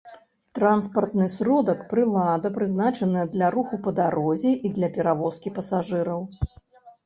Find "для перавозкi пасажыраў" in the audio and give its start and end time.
4.81-6.29